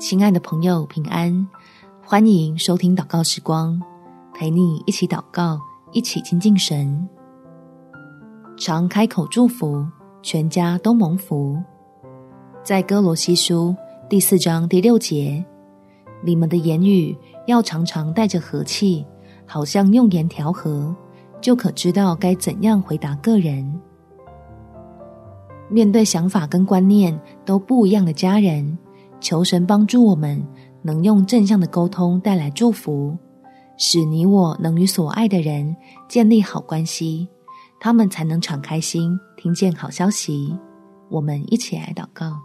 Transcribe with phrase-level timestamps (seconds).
[0.00, 1.46] 亲爱的朋友，平安！
[2.02, 3.78] 欢迎收听祷告时光，
[4.32, 5.60] 陪你一起祷告，
[5.92, 7.06] 一起亲近神。
[8.56, 9.86] 常开口祝福，
[10.22, 11.62] 全家都蒙福。
[12.64, 13.76] 在哥罗西书
[14.08, 15.44] 第四章第六节，
[16.24, 17.14] 你们的言语
[17.46, 19.06] 要常常带着和气，
[19.44, 20.96] 好像用盐调和，
[21.42, 23.78] 就可知道该怎样回答个人。
[25.68, 28.78] 面对想法跟观念都不一样的家人，
[29.20, 30.42] 求神帮助我们，
[30.82, 33.16] 能用正向的沟通带来祝福，
[33.76, 35.76] 使你我能与所爱的人
[36.08, 37.28] 建立好关系，
[37.78, 40.56] 他们才能敞开心，听见好消息。
[41.10, 42.38] 我们一起来祷告：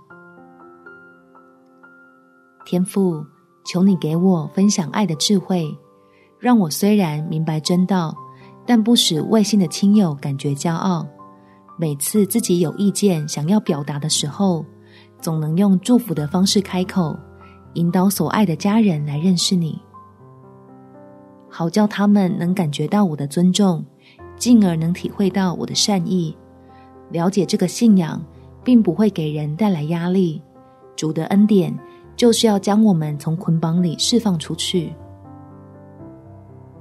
[2.66, 3.24] 天父，
[3.66, 5.74] 求你给我分享爱的智慧，
[6.40, 8.16] 让我虽然明白真道，
[8.66, 11.08] 但不使未信的亲友感觉骄傲。
[11.78, 14.66] 每次自己有意见想要表达的时候，
[15.26, 17.18] 总能用祝福的方式开口，
[17.74, 19.82] 引导所爱的家人来认识你，
[21.50, 23.84] 好叫他们能感觉到我的尊重，
[24.38, 26.38] 进而能体会到我的善意，
[27.10, 28.24] 了解这个信仰
[28.64, 30.40] 并不会给人带来压力。
[30.96, 31.76] 主的恩典
[32.16, 34.94] 就是要将我们从捆绑里释放出去。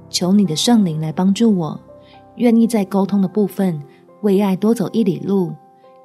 [0.07, 1.81] 求你的圣灵来帮助我，
[2.35, 3.81] 愿意在沟通的部分。
[4.21, 5.51] 为爱多走一里路，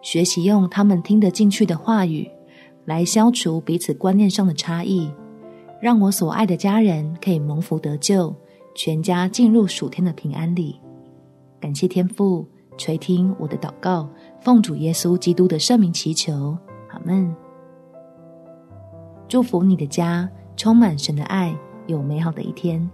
[0.02, 2.30] 学习用他们听得进去的话语，
[2.84, 5.10] 来消除彼此观念上的差异，
[5.80, 8.34] 让我所爱的家人可以蒙福得救，
[8.74, 10.80] 全家进入属天的平安里。
[11.60, 12.46] 感谢天父
[12.78, 14.08] 垂听我的祷告，
[14.40, 16.56] 奉主耶稣基督的圣名祈求，
[16.90, 17.34] 阿门。
[19.28, 21.54] 祝福你的家充满神的爱，
[21.86, 22.90] 有美好的一天。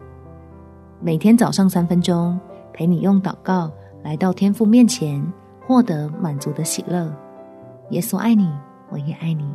[1.01, 2.39] 每天早上三分钟，
[2.73, 3.71] 陪你用祷告。
[4.03, 5.25] 来到天父面前，
[5.67, 7.13] 获得满足的喜乐。
[7.91, 8.51] 耶稣爱你，
[8.91, 9.53] 我也爱你。